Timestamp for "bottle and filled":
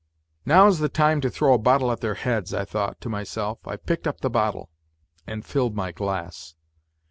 4.31-5.75